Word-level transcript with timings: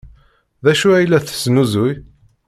D 0.63 0.65
acu 0.71 0.87
ay 0.91 1.05
la 1.07 1.19
tesnuzuy? 1.25 1.93